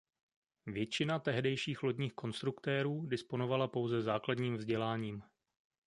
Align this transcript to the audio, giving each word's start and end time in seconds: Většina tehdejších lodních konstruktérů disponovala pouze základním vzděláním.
Většina 0.65 1.19
tehdejších 1.19 1.83
lodních 1.83 2.13
konstruktérů 2.13 3.05
disponovala 3.05 3.67
pouze 3.67 4.01
základním 4.01 4.55
vzděláním. 4.57 5.23